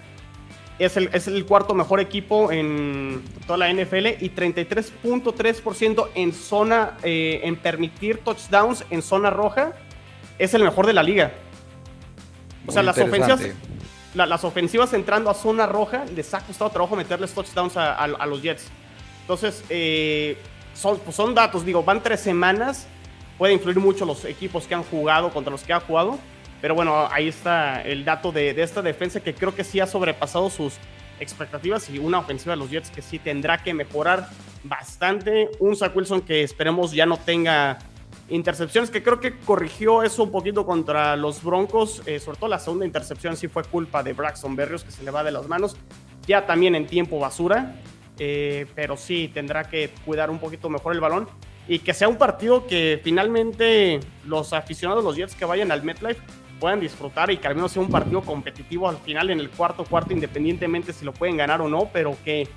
[0.78, 6.98] Es el, es el, cuarto mejor equipo en toda la NFL y 33.3% en zona,
[7.04, 9.74] eh, en permitir touchdowns en zona roja.
[10.38, 11.34] Es el mejor de la liga.
[12.66, 13.42] O sea, las ofensivas,
[14.14, 18.68] las ofensivas entrando a zona roja les ha costado trabajo meterles touchdowns a, los Jets.
[19.22, 20.38] Entonces, eh,
[20.74, 22.88] son, pues son datos, digo, van tres semanas.
[23.38, 26.18] Puede influir mucho los equipos que han jugado contra los que han jugado.
[26.62, 30.50] Pero bueno, ahí está el dato de, esta defensa que creo que sí ha sobrepasado
[30.50, 30.76] sus
[31.20, 34.30] expectativas y una ofensiva de los Jets que sí tendrá que mejorar
[34.64, 35.50] bastante.
[35.60, 37.80] Un Zach Wilson que esperemos ya no tenga
[38.30, 42.02] intercepciones, que creo que corrigió eso un poquito contra los Broncos.
[42.06, 45.12] Eh, sobre todo la segunda intercepción sí fue culpa de Braxton Berrios, que se le
[45.12, 45.78] va de las manos.
[46.28, 47.76] Ya también en tiempo basura.
[48.22, 51.30] Eh, pero sí tendrá que cuidar un poquito mejor el balón
[51.70, 55.84] y que sea un partido que finalmente los aficionados de los Jets que vayan al
[55.84, 56.20] MetLife
[56.60, 59.84] puedan disfrutar y que al menos sea un partido competitivo al final en el cuarto
[59.86, 62.48] cuarto, independientemente si lo pueden ganar o no, pero que,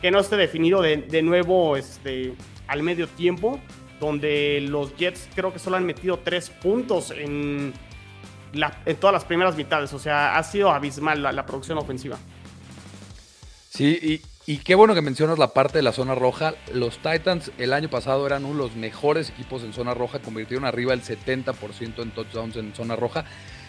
[0.00, 2.34] que no esté definido de, de nuevo este,
[2.66, 3.60] al medio tiempo,
[4.00, 7.72] donde los Jets creo que solo han metido tres puntos en,
[8.52, 12.18] la, en todas las primeras mitades, o sea, ha sido abismal la, la producción ofensiva.
[13.70, 16.54] Sí, y, y qué bueno que mencionas la parte de la zona roja.
[16.72, 20.64] Los Titans el año pasado eran uno de los mejores equipos en zona roja, convirtieron
[20.64, 23.24] arriba el 70% en touchdowns en zona roja,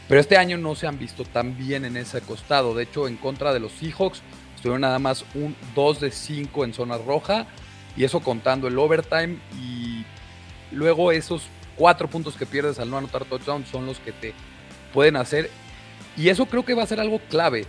[0.08, 2.74] pero este año no se han visto tan bien en ese costado.
[2.74, 4.22] De hecho, en contra de los Seahawks,
[4.56, 7.46] estuvieron nada más un 2 de 5 en zona roja,
[7.96, 10.04] y eso contando el overtime, y
[10.72, 11.44] luego esos
[11.76, 14.34] cuatro puntos que pierdes al no anotar touchdown son los que te
[14.92, 15.52] pueden hacer,
[16.18, 17.66] y eso creo que va a ser algo clave.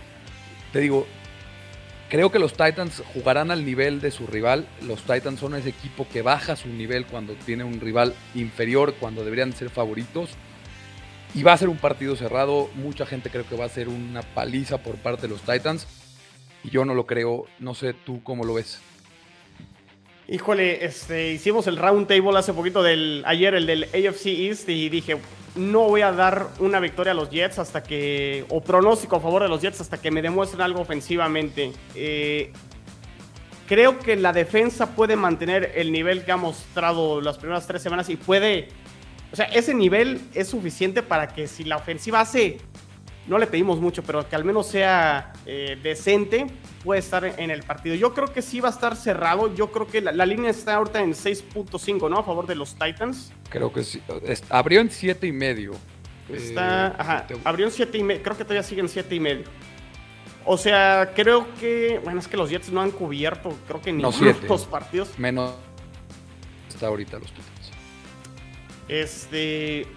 [0.73, 1.07] Te digo,
[2.09, 4.67] Creo que los Titans jugarán al nivel de su rival.
[4.83, 9.23] Los Titans son ese equipo que baja su nivel cuando tiene un rival inferior, cuando
[9.23, 10.29] deberían ser favoritos.
[11.33, 12.69] Y va a ser un partido cerrado.
[12.75, 15.87] Mucha gente creo que va a ser una paliza por parte de los Titans.
[16.63, 17.45] Y yo no lo creo.
[17.59, 18.79] No sé tú cómo lo ves.
[20.27, 24.89] Híjole, este, hicimos el round table hace poquito del ayer, el del AFC East, y
[24.89, 25.17] dije,
[25.55, 29.43] no voy a dar una victoria a los Jets hasta que, o pronóstico a favor
[29.43, 31.73] de los Jets hasta que me demuestren algo ofensivamente.
[31.93, 32.51] Eh,
[33.67, 38.09] creo que la defensa puede mantener el nivel que ha mostrado las primeras tres semanas
[38.09, 38.69] y puede,
[39.31, 42.57] o sea, ese nivel es suficiente para que si la ofensiva hace,
[43.27, 46.47] no le pedimos mucho, pero que al menos sea eh, decente,
[46.83, 47.95] puede estar en el partido.
[47.95, 49.53] Yo creo que sí va a estar cerrado.
[49.55, 52.19] Yo creo que la, línea está ahorita en 6.5, ¿no?
[52.19, 53.31] A favor de los Titans.
[53.49, 54.01] Creo que sí.
[54.49, 55.73] abrió en 7 y medio.
[56.31, 58.23] Está, eh, ajá, abrió en 7 y medio.
[58.23, 59.45] Creo que todavía sigue en 7 y medio.
[60.45, 64.03] O sea, creo que, bueno, es que los Jets no han cubierto, creo que ni
[64.03, 64.11] no,
[64.47, 65.17] los partidos.
[65.17, 65.55] Menos
[66.69, 67.71] está ahorita los Titans.
[68.87, 69.87] Este,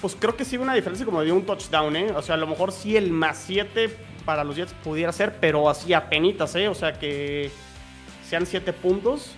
[0.00, 2.12] pues creo que sí una diferencia como de un touchdown, ¿eh?
[2.14, 5.68] O sea, a lo mejor sí el más 7 para los Jets pudiera ser, pero
[5.68, 6.68] así penitas, ¿eh?
[6.68, 7.50] O sea, que
[8.28, 9.32] sean 7 puntos.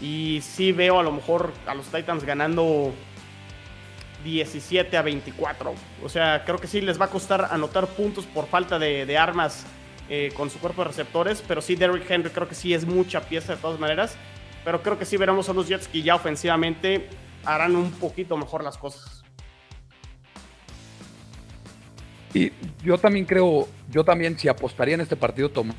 [0.00, 2.92] Y sí veo a lo mejor a los Titans ganando
[4.24, 5.74] 17 a 24.
[6.04, 9.66] O sea, creo que sí les va a costar anotar puntos por falta de, armas
[10.08, 11.42] eh, con su cuerpo de receptores.
[11.46, 14.16] Pero sí, Derrick Henry creo que sí es mucha pieza de todas maneras.
[14.64, 17.08] Pero creo que sí veremos a los Jets que ya ofensivamente
[17.44, 19.17] harán un poquito mejor las cosas.
[22.34, 22.52] Y
[22.84, 25.74] yo también creo, yo también si apostaría en este partido, tomaría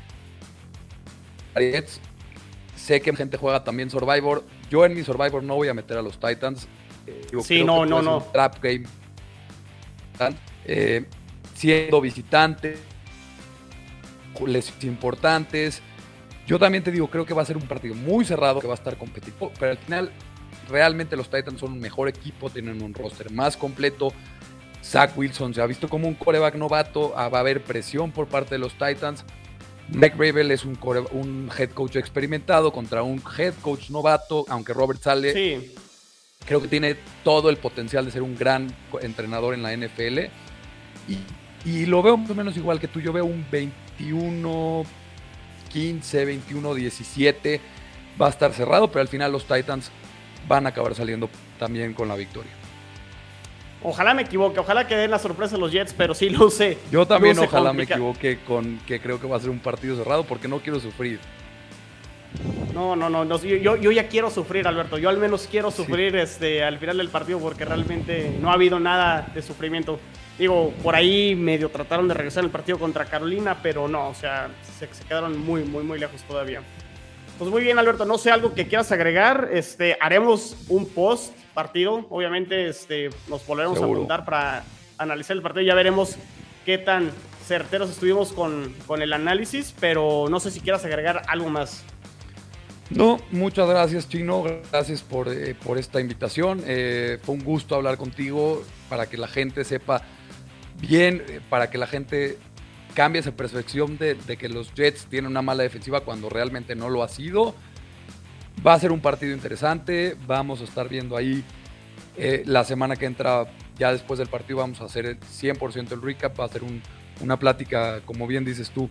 [2.76, 4.44] Sé que gente juega también Survivor.
[4.70, 6.66] Yo en mi Survivor no voy a meter a los Titans.
[7.06, 8.22] Eh, sí, no, no, no.
[8.32, 8.84] Trap game.
[10.64, 11.04] Eh,
[11.54, 12.76] siendo visitante,
[14.46, 15.82] les importantes.
[16.46, 18.74] Yo también te digo, creo que va a ser un partido muy cerrado, que va
[18.74, 20.10] a estar competitivo, pero al final
[20.68, 24.12] realmente los Titans son un mejor equipo, tienen un roster más completo.
[24.82, 28.26] Zach Wilson se ha visto como un coreback novato, ah, va a haber presión por
[28.26, 29.24] parte de los Titans.
[29.92, 30.78] Mike Ravel es un,
[31.12, 35.74] un, head coach experimentado contra un head coach novato, aunque Robert Sale sí.
[36.46, 40.18] creo que tiene todo el potencial de ser un gran entrenador en la NFL.
[41.64, 43.00] Y, lo veo más o menos igual que tú.
[43.00, 44.84] Yo veo un 21,
[45.70, 47.60] 15, 21, 17.
[48.20, 49.90] Va a estar cerrado, pero al final los Titans
[50.48, 52.59] van a acabar saliendo también con la victoria.
[53.82, 56.76] Ojalá me equivoque, ojalá que den la sorpresa los Jets, pero sí lo sé.
[56.90, 60.24] Yo también ojalá me equivoque con que creo que va a ser un partido cerrado
[60.24, 61.18] porque no quiero sufrir.
[62.74, 64.98] No, no, no, yo, yo, ya quiero sufrir, Alberto.
[64.98, 68.78] Yo al menos quiero sufrir este, al final del partido porque realmente no ha habido
[68.78, 69.98] nada de sufrimiento.
[70.38, 74.48] Digo, por ahí medio trataron de regresar el partido contra Carolina, pero no, o sea,
[74.78, 76.62] se, se quedaron muy, muy, muy lejos todavía.
[77.38, 79.48] Pues muy bien, Alberto, no sé algo que quieras agregar.
[79.52, 82.06] Este, haremos un post partido.
[82.10, 84.64] Obviamente, este, nos volveremos a preguntar para
[84.98, 85.62] analizar el partido.
[85.62, 86.16] Ya veremos
[86.64, 87.10] qué tan
[87.46, 91.84] certeros estuvimos con, con el análisis, pero no sé si quieras agregar algo más.
[92.90, 94.42] No, muchas gracias Chino,
[94.72, 96.62] gracias por, eh, por esta invitación.
[96.66, 100.02] Eh, fue un gusto hablar contigo para que la gente sepa
[100.80, 102.38] bien, eh, para que la gente
[102.94, 107.04] cambia esa percepción de, que los Jets tienen una mala defensiva cuando realmente no lo
[107.04, 107.54] ha sido.
[108.66, 111.42] Va a ser un partido interesante, vamos a estar viendo ahí
[112.16, 113.46] eh, la semana que entra,
[113.78, 116.62] ya después del partido vamos a hacer el 100% el recap, va a ser
[117.20, 118.90] una plática, como bien dices tú,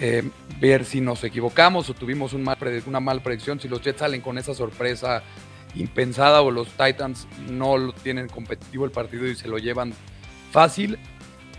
[0.00, 0.22] eh,
[0.60, 4.20] ver si nos equivocamos o tuvimos un mal una mala predicción, si los Jets salen
[4.20, 5.22] con esa sorpresa
[5.74, 9.92] impensada o los Titans no lo tienen competitivo el partido y se lo llevan
[10.50, 10.98] fácil.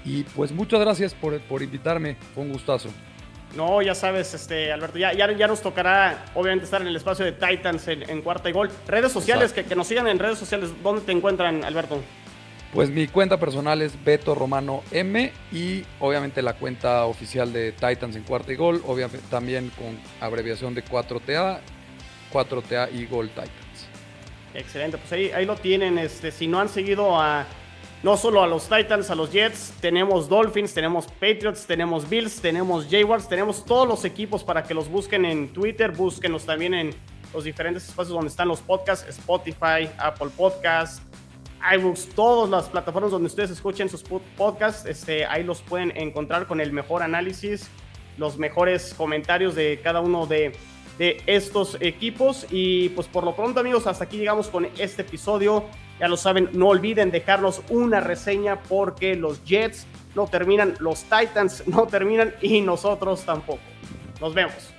[0.06, 2.89] Y pues muchas gracias por, por invitarme, fue un gustazo.
[3.56, 7.34] No, ya sabes, este, Alberto, ya, ya, nos tocará, obviamente, estar en el espacio de
[7.34, 8.72] Titans en, cuarta y gol.
[8.88, 10.72] Redes sociales, que, que, nos sigan en redes sociales.
[10.82, 12.01] ¿Dónde te encuentran, Alberto?
[12.74, 18.16] Pues mi cuenta personal es Beto Romano M y obviamente la cuenta oficial de Titans
[18.16, 21.60] en cuarta y gol, obviamente también con abreviación de 4TA,
[22.34, 23.51] 4TA y Gol Titans.
[24.56, 25.99] Excelente, pues ahí, ahí lo tienen.
[25.99, 27.45] Este, si no han seguido a
[28.04, 32.86] no solo a los Titans, a los Jets, tenemos Dolphins, tenemos Patriots, tenemos Bills, tenemos
[32.91, 36.93] Jaguars, tenemos todos los equipos para que los busquen en Twitter, búsquenlos también en
[37.34, 41.01] los diferentes espacios donde están los podcasts, Spotify, Apple Podcasts,
[41.76, 46.60] iBooks, todas las plataformas donde ustedes escuchen sus podcasts, este, ahí los pueden encontrar con
[46.60, 47.70] el mejor análisis,
[48.18, 50.51] los mejores comentarios de cada uno de,
[50.97, 52.45] de estos equipos.
[52.51, 55.64] Y pues por lo pronto amigos, hasta aquí llegamos con este episodio.
[56.04, 61.66] Ya lo saben, no olviden dejarnos una reseña porque los Jets no terminan, los Titans
[61.66, 63.62] no terminan y nosotros tampoco.
[64.20, 64.73] Nos vemos.